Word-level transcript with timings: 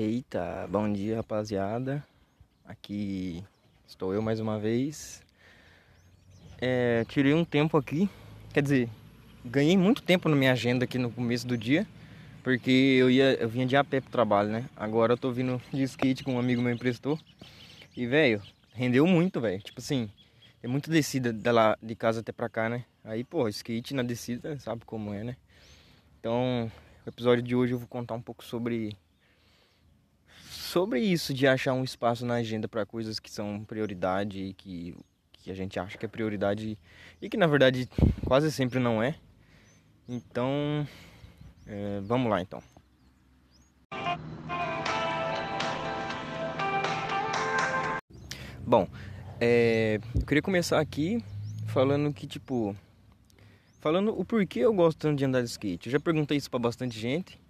Eita, 0.00 0.64
bom 0.70 0.92
dia 0.92 1.16
rapaziada. 1.16 2.06
Aqui 2.64 3.42
estou 3.84 4.14
eu 4.14 4.22
mais 4.22 4.38
uma 4.38 4.56
vez. 4.56 5.20
É, 6.60 7.04
tirei 7.08 7.34
um 7.34 7.44
tempo 7.44 7.76
aqui, 7.76 8.08
quer 8.54 8.62
dizer, 8.62 8.88
ganhei 9.44 9.76
muito 9.76 10.00
tempo 10.00 10.28
na 10.28 10.36
minha 10.36 10.52
agenda 10.52 10.84
aqui 10.84 10.98
no 10.98 11.10
começo 11.10 11.44
do 11.48 11.58
dia, 11.58 11.84
porque 12.44 12.70
eu 12.70 13.10
ia, 13.10 13.34
eu 13.42 13.48
vinha 13.48 13.66
de 13.66 13.74
a 13.74 13.82
pé 13.82 14.00
pro 14.00 14.08
trabalho, 14.08 14.50
né? 14.50 14.70
Agora 14.76 15.14
eu 15.14 15.18
tô 15.18 15.32
vindo 15.32 15.60
de 15.72 15.82
skate 15.82 16.22
com 16.22 16.34
um 16.34 16.38
amigo 16.38 16.62
meu 16.62 16.72
emprestou. 16.72 17.18
E 17.96 18.06
velho, 18.06 18.40
rendeu 18.74 19.04
muito, 19.04 19.40
velho. 19.40 19.60
Tipo 19.60 19.80
assim, 19.80 20.08
é 20.62 20.68
muito 20.68 20.88
descida 20.88 21.32
de 21.32 21.50
de 21.82 21.96
casa 21.96 22.20
até 22.20 22.30
pra 22.30 22.48
cá, 22.48 22.68
né? 22.68 22.84
Aí, 23.02 23.24
pô, 23.24 23.48
skate 23.48 23.94
na 23.94 24.04
descida, 24.04 24.60
sabe 24.60 24.84
como 24.84 25.12
é, 25.12 25.24
né? 25.24 25.36
Então, 26.20 26.70
o 27.04 27.08
episódio 27.08 27.42
de 27.42 27.56
hoje 27.56 27.72
eu 27.72 27.78
vou 27.80 27.88
contar 27.88 28.14
um 28.14 28.22
pouco 28.22 28.44
sobre 28.44 28.96
sobre 30.68 31.00
isso 31.00 31.32
de 31.32 31.46
achar 31.46 31.72
um 31.72 31.82
espaço 31.82 32.26
na 32.26 32.34
agenda 32.34 32.68
para 32.68 32.84
coisas 32.84 33.18
que 33.18 33.30
são 33.30 33.64
prioridade 33.64 34.38
e 34.38 34.52
que, 34.52 34.94
que 35.32 35.50
a 35.50 35.54
gente 35.54 35.80
acha 35.80 35.96
que 35.96 36.04
é 36.04 36.08
prioridade 36.08 36.78
e 37.22 37.28
que 37.30 37.38
na 37.38 37.46
verdade 37.46 37.88
quase 38.26 38.52
sempre 38.52 38.78
não 38.78 39.02
é. 39.02 39.14
Então, 40.06 40.86
é, 41.66 42.00
vamos 42.02 42.30
lá 42.30 42.42
então. 42.42 42.62
Bom, 48.60 48.86
é, 49.40 49.98
eu 50.14 50.26
queria 50.26 50.42
começar 50.42 50.78
aqui 50.78 51.24
falando 51.66 52.12
que 52.12 52.26
tipo 52.26 52.76
falando 53.80 54.18
o 54.18 54.22
porquê 54.22 54.60
eu 54.60 54.74
gosto 54.74 54.98
tanto 54.98 55.16
de 55.16 55.24
andar 55.24 55.40
de 55.40 55.48
skate. 55.48 55.86
Eu 55.86 55.92
já 55.92 56.00
perguntei 56.00 56.36
isso 56.36 56.50
para 56.50 56.58
bastante 56.58 56.98
gente 56.98 57.40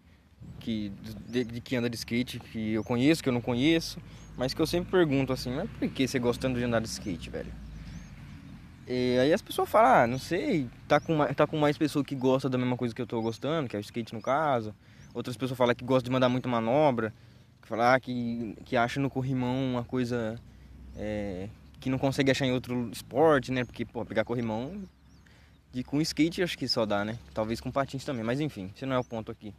que 0.61 0.92
de, 1.28 1.44
de, 1.44 1.61
que 1.61 1.77
anda 1.77 1.89
de 1.89 1.97
skate, 1.97 2.39
que 2.39 2.72
eu 2.75 2.84
conheço, 2.84 3.22
que 3.22 3.28
eu 3.28 3.33
não 3.33 3.41
conheço, 3.41 3.98
mas 4.36 4.55
que 4.55 4.61
eu 4.61 4.67
sempre 4.67 4.91
pergunto 4.91 5.33
assim, 5.33 5.50
mas 5.55 5.69
por 5.70 5.89
que 5.89 6.06
você 6.06 6.19
gostando 6.19 6.58
de 6.58 6.64
andar 6.64 6.80
de 6.80 6.89
skate, 6.89 7.30
velho? 7.30 7.53
E 8.86 9.19
aí 9.19 9.33
as 9.33 9.42
pessoas 9.42 9.69
falam, 9.69 10.05
ah, 10.05 10.06
não 10.06 10.19
sei, 10.19 10.69
tá 10.86 10.98
com, 10.98 11.19
tá 11.34 11.47
com 11.47 11.58
mais 11.58 11.77
pessoa 11.77 12.05
que 12.05 12.14
gosta 12.14 12.48
da 12.48 12.56
mesma 12.56 12.77
coisa 12.77 12.95
que 12.95 13.03
eu 13.03 13.06
tô 13.06 13.20
gostando, 13.20 13.69
que 13.69 13.77
é 13.77 13.78
o 13.78 13.80
skate 13.80 14.14
no 14.14 14.22
caso. 14.22 14.75
Outras 15.12 15.36
pessoas 15.36 15.58
falam 15.58 15.75
que 15.75 15.84
gostam 15.84 16.05
de 16.08 16.12
mandar 16.12 16.28
muita 16.28 16.48
manobra, 16.48 17.12
que 17.61 17.69
falam 17.69 17.86
ah, 17.86 18.00
que, 18.00 18.56
que 18.64 18.77
acha 18.77 18.98
no 18.98 19.11
corrimão 19.11 19.73
uma 19.73 19.84
coisa 19.84 20.41
é, 20.97 21.48
que 21.80 21.91
não 21.91 21.98
consegue 21.98 22.30
achar 22.30 22.47
em 22.47 22.52
outro 22.52 22.89
esporte, 22.91 23.52
né? 23.52 23.64
Porque, 23.64 23.84
pô, 23.84 24.05
pegar 24.05 24.25
corrimão 24.25 24.83
de, 25.73 25.84
com 25.84 26.00
skate 26.00 26.42
acho 26.42 26.56
que 26.56 26.67
só 26.67 26.86
dá, 26.86 27.05
né? 27.05 27.19
Talvez 27.34 27.61
com 27.61 27.70
patins 27.70 28.05
também, 28.05 28.25
mas 28.25 28.41
enfim, 28.41 28.70
esse 28.75 28.86
não 28.86 28.97
é 28.97 28.98
o 28.98 29.05
ponto 29.05 29.30
aqui. 29.30 29.55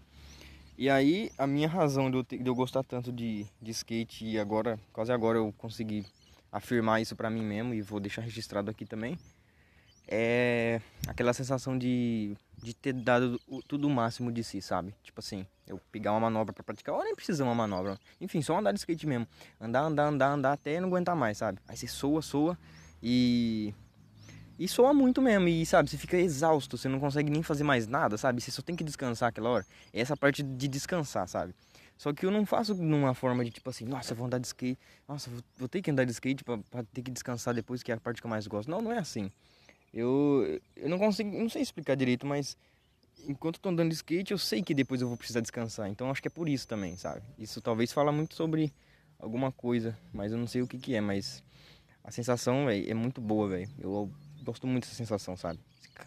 E 0.79 0.89
aí, 0.89 1.29
a 1.37 1.45
minha 1.45 1.67
razão 1.67 2.09
de 2.09 2.15
eu, 2.15 2.23
ter, 2.23 2.37
de 2.37 2.49
eu 2.49 2.55
gostar 2.55 2.83
tanto 2.83 3.11
de, 3.11 3.45
de 3.61 3.71
skate 3.71 4.25
e 4.25 4.39
agora, 4.39 4.79
quase 4.93 5.11
agora 5.11 5.37
eu 5.37 5.53
consegui 5.57 6.05
afirmar 6.49 7.01
isso 7.01 7.17
para 7.17 7.29
mim 7.29 7.43
mesmo 7.43 7.73
e 7.73 7.81
vou 7.81 7.99
deixar 7.99 8.21
registrado 8.21 8.71
aqui 8.71 8.85
também, 8.85 9.19
é 10.07 10.79
aquela 11.05 11.33
sensação 11.33 11.77
de, 11.77 12.33
de 12.63 12.73
ter 12.73 12.93
dado 12.93 13.37
tudo 13.67 13.89
o 13.89 13.89
máximo 13.89 14.31
de 14.31 14.41
si, 14.41 14.61
sabe? 14.61 14.95
Tipo 15.03 15.19
assim, 15.19 15.45
eu 15.67 15.81
pegar 15.91 16.13
uma 16.13 16.21
manobra 16.21 16.53
para 16.53 16.63
praticar, 16.63 16.95
ou 16.95 17.03
nem 17.03 17.13
precisa 17.13 17.43
uma 17.43 17.53
manobra, 17.53 17.99
enfim, 18.21 18.41
só 18.41 18.57
andar 18.57 18.71
de 18.71 18.79
skate 18.79 19.05
mesmo. 19.05 19.27
Andar, 19.59 19.81
andar, 19.81 20.05
andar, 20.07 20.31
andar 20.31 20.53
até 20.53 20.79
não 20.79 20.87
aguentar 20.87 21.13
mais, 21.13 21.39
sabe? 21.39 21.59
Aí 21.67 21.75
você 21.75 21.87
soa, 21.87 22.21
soa 22.21 22.57
e 23.03 23.73
e 24.59 24.67
soa 24.67 24.93
muito 24.93 25.21
mesmo, 25.21 25.47
e 25.47 25.65
sabe, 25.65 25.89
você 25.89 25.97
fica 25.97 26.17
exausto, 26.17 26.77
você 26.77 26.89
não 26.89 26.99
consegue 26.99 27.31
nem 27.31 27.41
fazer 27.41 27.63
mais 27.63 27.87
nada, 27.87 28.17
sabe? 28.17 28.41
Você 28.41 28.51
só 28.51 28.61
tem 28.61 28.75
que 28.75 28.83
descansar 28.83 29.29
aquela 29.29 29.49
hora. 29.49 29.65
É 29.93 30.01
essa 30.01 30.17
parte 30.17 30.43
de 30.43 30.67
descansar, 30.67 31.29
sabe? 31.29 31.55
Só 31.97 32.11
que 32.11 32.25
eu 32.25 32.31
não 32.31 32.45
faço 32.45 32.75
numa 32.75 33.13
forma 33.13 33.43
de 33.45 33.51
tipo 33.51 33.69
assim, 33.69 33.85
nossa, 33.85 34.13
vou 34.13 34.25
andar 34.25 34.37
de 34.37 34.47
skate, 34.47 34.77
nossa, 35.07 35.29
vou, 35.29 35.41
vou 35.57 35.69
ter 35.69 35.81
que 35.81 35.89
andar 35.89 36.03
de 36.03 36.11
skate 36.11 36.43
pra, 36.43 36.57
pra, 36.57 36.83
ter 36.83 37.01
que 37.01 37.09
descansar 37.09 37.53
depois, 37.53 37.81
que 37.81 37.89
é 37.89 37.95
a 37.95 37.99
parte 37.99 38.19
que 38.21 38.27
eu 38.27 38.29
mais 38.29 38.47
gosto. 38.47 38.69
Não, 38.69 38.81
não 38.81 38.91
é 38.91 38.99
assim. 38.99 39.31
Eu, 39.93 40.59
eu 40.75 40.89
não 40.89 40.99
consigo, 40.99 41.29
não 41.37 41.47
sei 41.47 41.61
explicar 41.61 41.95
direito, 41.95 42.27
mas 42.27 42.57
enquanto 43.29 43.55
eu 43.55 43.61
tô 43.61 43.69
andando 43.69 43.89
de 43.89 43.95
skate, 43.95 44.31
eu 44.31 44.37
sei 44.37 44.61
que 44.61 44.73
depois 44.73 45.01
eu 45.01 45.07
vou 45.07 45.15
precisar 45.15 45.39
descansar. 45.39 45.87
Então 45.87 46.11
acho 46.11 46.21
que 46.21 46.27
é 46.27 46.31
por 46.31 46.49
isso 46.49 46.67
também, 46.67 46.97
sabe? 46.97 47.21
Isso 47.37 47.61
talvez 47.61 47.93
fala 47.93 48.11
muito 48.11 48.35
sobre 48.35 48.73
alguma 49.17 49.53
coisa, 49.53 49.97
mas 50.13 50.33
eu 50.33 50.37
não 50.37 50.47
sei 50.47 50.61
o 50.61 50.67
que 50.67 50.77
que 50.77 50.95
é, 50.95 51.01
mas 51.01 51.41
a 52.03 52.11
sensação, 52.11 52.69
é 52.69 52.93
muito 52.93 53.21
boa, 53.21 53.47
velho. 53.47 53.69
Eu 53.77 54.11
gosto 54.49 54.67
muito 54.67 54.83
dessa 54.83 54.95
sensação, 54.95 55.37
sabe? 55.37 55.59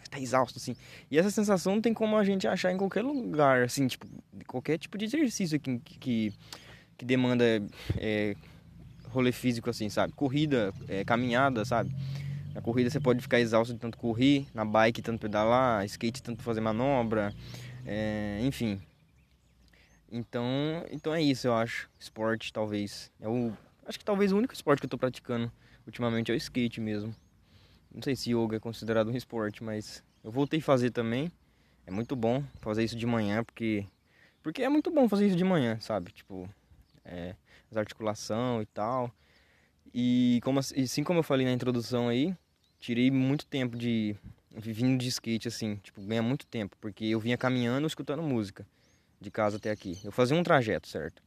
Tá 0.09 0.19
exausto, 0.19 0.57
assim. 0.57 0.75
E 1.09 1.17
essa 1.17 1.31
sensação 1.31 1.75
não 1.75 1.81
tem 1.81 1.93
como 1.93 2.17
a 2.17 2.23
gente 2.23 2.47
achar 2.47 2.71
em 2.71 2.77
qualquer 2.77 3.03
lugar, 3.03 3.63
assim, 3.63 3.87
tipo, 3.87 4.07
qualquer 4.47 4.77
tipo 4.77 4.97
de 4.97 5.05
exercício 5.05 5.59
que, 5.59 5.79
que, 5.79 6.33
que 6.97 7.05
demanda 7.05 7.43
é, 7.97 8.35
rolê 9.09 9.31
físico, 9.31 9.69
assim, 9.69 9.89
sabe? 9.89 10.13
Corrida, 10.13 10.73
é, 10.87 11.03
caminhada, 11.05 11.63
sabe? 11.63 11.95
Na 12.53 12.61
corrida 12.61 12.89
você 12.89 12.99
pode 12.99 13.21
ficar 13.21 13.39
exausto 13.39 13.73
de 13.73 13.79
tanto 13.79 13.97
correr, 13.97 14.45
na 14.53 14.63
bike 14.65 15.01
tanto 15.01 15.19
pedalar, 15.19 15.85
skate 15.85 16.21
tanto 16.21 16.43
fazer 16.43 16.61
manobra, 16.61 17.33
é, 17.85 18.39
enfim. 18.43 18.79
Então, 20.11 20.43
então 20.91 21.13
é 21.13 21.21
isso, 21.21 21.47
eu 21.47 21.55
acho. 21.55 21.89
Esporte, 21.99 22.53
talvez. 22.53 23.11
É 23.19 23.27
o, 23.27 23.51
acho 23.85 23.97
que 23.97 24.05
talvez 24.05 24.31
o 24.31 24.37
único 24.37 24.53
esporte 24.53 24.79
que 24.79 24.85
eu 24.85 24.89
tô 24.89 24.97
praticando 24.97 25.51
ultimamente 25.85 26.31
é 26.31 26.35
o 26.35 26.37
skate 26.37 26.79
mesmo. 26.79 27.15
Não 27.93 28.01
sei 28.01 28.15
se 28.15 28.31
yoga 28.31 28.57
é 28.57 28.59
considerado 28.59 29.09
um 29.09 29.15
esporte, 29.15 29.63
mas 29.63 30.03
eu 30.23 30.31
voltei 30.31 30.59
a 30.59 30.63
fazer 30.63 30.91
também. 30.91 31.31
É 31.85 31.91
muito 31.91 32.15
bom 32.15 32.43
fazer 32.59 32.83
isso 32.83 32.95
de 32.95 33.05
manhã, 33.05 33.43
porque 33.43 33.85
porque 34.41 34.61
é 34.61 34.69
muito 34.69 34.91
bom 34.91 35.07
fazer 35.07 35.27
isso 35.27 35.37
de 35.37 35.43
manhã, 35.43 35.79
sabe? 35.79 36.11
Tipo, 36.11 36.49
é, 37.05 37.35
as 37.69 37.77
articulação 37.77 38.61
e 38.61 38.65
tal. 38.65 39.11
E 39.93 40.39
como 40.43 40.59
assim 40.59 41.03
como 41.03 41.19
eu 41.19 41.23
falei 41.23 41.45
na 41.45 41.53
introdução 41.53 42.09
aí, 42.09 42.35
tirei 42.79 43.11
muito 43.11 43.45
tempo 43.45 43.77
de 43.77 44.15
vindo 44.55 44.99
de 44.99 45.07
skate 45.07 45.47
assim, 45.47 45.77
tipo, 45.77 46.01
ganha 46.01 46.21
muito 46.21 46.45
tempo, 46.45 46.75
porque 46.79 47.05
eu 47.05 47.19
vinha 47.19 47.37
caminhando, 47.37 47.87
escutando 47.87 48.21
música 48.21 48.65
de 49.19 49.31
casa 49.31 49.57
até 49.57 49.71
aqui. 49.71 49.99
Eu 50.03 50.11
fazia 50.11 50.37
um 50.37 50.43
trajeto, 50.43 50.87
certo? 50.87 51.21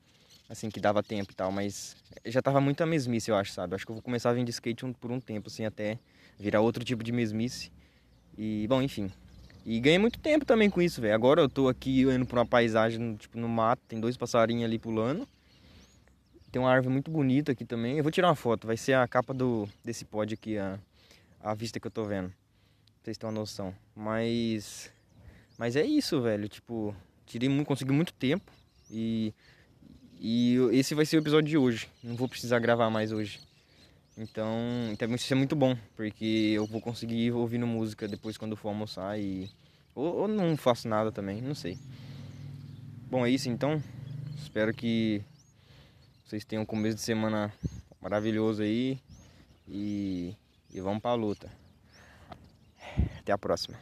Assim, 0.48 0.70
que 0.70 0.78
dava 0.78 1.02
tempo 1.02 1.32
e 1.32 1.34
tal, 1.34 1.50
mas 1.50 1.96
já 2.24 2.40
tava 2.40 2.60
muito 2.60 2.80
a 2.80 2.86
mesmice, 2.86 3.30
eu 3.30 3.36
acho, 3.36 3.52
sabe? 3.52 3.74
Acho 3.74 3.84
que 3.84 3.90
eu 3.90 3.96
vou 3.96 4.02
começar 4.02 4.30
a 4.30 4.32
vir 4.32 4.44
de 4.44 4.50
skate 4.50 4.84
por 5.00 5.10
um 5.10 5.18
tempo, 5.18 5.48
assim, 5.48 5.64
até 5.64 5.98
virar 6.38 6.60
outro 6.60 6.84
tipo 6.84 7.02
de 7.02 7.10
mesmice. 7.10 7.72
E, 8.38 8.66
bom, 8.68 8.80
enfim. 8.80 9.10
E 9.64 9.80
ganhei 9.80 9.98
muito 9.98 10.20
tempo 10.20 10.44
também 10.44 10.70
com 10.70 10.80
isso, 10.80 11.00
velho. 11.00 11.14
Agora 11.14 11.40
eu 11.40 11.48
tô 11.48 11.68
aqui 11.68 12.02
indo 12.02 12.24
pra 12.24 12.38
uma 12.38 12.46
paisagem, 12.46 13.16
tipo, 13.16 13.36
no 13.36 13.48
mato, 13.48 13.82
tem 13.88 13.98
dois 13.98 14.16
passarinhos 14.16 14.64
ali 14.64 14.78
pulando. 14.78 15.26
Tem 16.52 16.62
uma 16.62 16.70
árvore 16.70 16.92
muito 16.92 17.10
bonita 17.10 17.50
aqui 17.50 17.64
também. 17.64 17.96
Eu 17.96 18.04
vou 18.04 18.12
tirar 18.12 18.28
uma 18.28 18.36
foto, 18.36 18.66
vai 18.66 18.76
ser 18.76 18.92
a 18.92 19.08
capa 19.08 19.34
do, 19.34 19.68
desse 19.84 20.04
pod 20.04 20.32
aqui, 20.32 20.56
a, 20.56 20.78
a 21.42 21.52
vista 21.54 21.80
que 21.80 21.86
eu 21.88 21.90
tô 21.90 22.04
vendo. 22.04 22.28
Pra 22.28 22.34
vocês 23.04 23.18
terem 23.18 23.34
uma 23.34 23.40
noção. 23.40 23.74
Mas. 23.94 24.90
Mas 25.58 25.74
é 25.74 25.84
isso, 25.84 26.20
velho. 26.22 26.48
Tipo, 26.48 26.94
tirei 27.26 27.48
muito, 27.48 27.66
consegui 27.66 27.92
muito 27.92 28.12
tempo. 28.12 28.52
E. 28.88 29.34
E 30.21 30.56
esse 30.72 30.94
vai 30.94 31.04
ser 31.04 31.16
o 31.16 31.21
episódio 31.21 31.49
de 31.49 31.59
hoje. 31.59 31.88
Não 32.03 32.16
vou 32.16 32.28
precisar 32.28 32.59
gravar 32.59 32.91
mais 32.91 33.12
hoje. 33.12 33.41
Então, 34.16 34.50
então 34.91 35.15
isso 35.15 35.32
é 35.32 35.37
muito 35.37 35.54
bom, 35.54 35.77
porque 35.94 36.53
eu 36.54 36.66
vou 36.66 36.81
conseguir 36.81 37.32
ouvindo 37.32 37.66
música 37.66 38.09
depois 38.09 38.38
quando 38.38 38.56
for 38.56 38.69
almoçar 38.69 39.19
e. 39.21 39.50
Ou, 39.94 40.22
ou 40.22 40.28
não 40.28 40.56
faço 40.56 40.88
nada 40.88 41.12
também, 41.12 41.41
não 41.43 41.55
sei. 41.55 41.78
Bom, 43.10 43.25
é 43.26 43.31
isso 43.31 43.49
então. 43.49 43.82
Espero 44.37 44.72
que 44.72 45.22
vocês 46.25 46.44
tenham 46.44 46.62
um 46.62 46.66
começo 46.66 46.97
de 46.97 47.03
semana 47.03 47.53
maravilhoso 48.00 48.62
aí. 48.62 48.99
E, 49.69 50.35
e 50.73 50.81
vamos 50.81 51.02
pra 51.02 51.14
luta. 51.14 51.50
Até 53.19 53.32
a 53.32 53.38
próxima. 53.38 53.79